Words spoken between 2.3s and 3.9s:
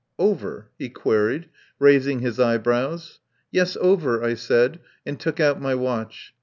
eyebrows. "Yes,